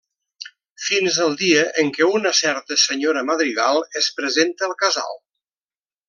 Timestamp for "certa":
2.39-2.77